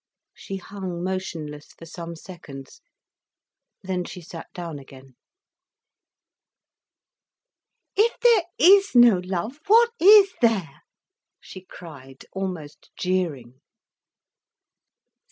She 0.33 0.55
hung 0.55 1.03
motionless 1.03 1.73
for 1.77 1.85
some 1.85 2.15
seconds, 2.15 2.81
then 3.83 4.03
she 4.03 4.19
sat 4.19 4.51
down 4.51 4.79
again. 4.79 5.15
"If 7.95 8.19
there 8.21 8.45
is 8.57 8.95
no 8.95 9.19
love, 9.23 9.59
what 9.67 9.91
is 9.99 10.33
there?" 10.41 10.81
she 11.39 11.61
cried, 11.61 12.25
almost 12.31 12.89
jeering. 12.97 13.61